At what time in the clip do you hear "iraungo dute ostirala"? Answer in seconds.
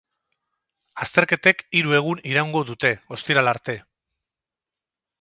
2.33-3.57